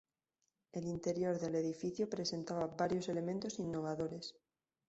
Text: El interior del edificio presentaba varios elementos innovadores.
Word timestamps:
El 0.71 0.87
interior 0.87 1.37
del 1.39 1.53
edificio 1.53 2.09
presentaba 2.09 2.65
varios 2.65 3.07
elementos 3.07 3.59
innovadores. 3.59 4.33